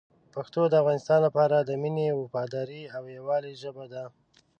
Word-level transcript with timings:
پښتو 0.33 0.61
د 0.69 0.73
افغانانو 0.81 1.23
لپاره 1.25 1.55
د 1.59 1.71
مینې، 1.81 2.07
وفادارۍ 2.21 2.83
او 2.95 3.03
یووالي 3.17 3.53
ژبه 3.61 3.85
ده. 3.93 4.03